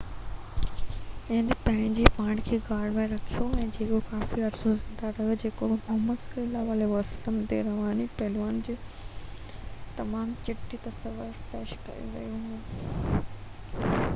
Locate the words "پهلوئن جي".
8.23-8.77